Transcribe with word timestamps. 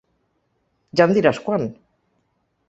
Ja 1.01 1.07
em 1.09 1.13
diràs 1.19 1.41
quan! 1.45 1.69